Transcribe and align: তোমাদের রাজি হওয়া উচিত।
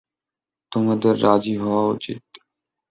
তোমাদের 0.71 1.13
রাজি 1.21 1.55
হওয়া 1.57 1.83
উচিত। 1.87 2.21